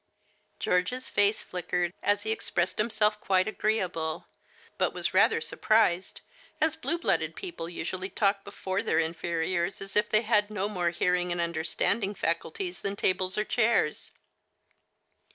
[0.59, 4.25] George's face flickered, as he expressed himself quite agreeable,
[4.79, 6.21] but was rather surprised,
[6.59, 11.31] as blue blooded people usually talk before their inferiors as if they hadfno more hearing
[11.31, 14.11] and understand ing faculties than tables or chairs.